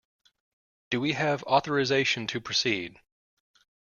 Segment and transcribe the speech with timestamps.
[0.89, 2.97] Do we have authorisation to proceed?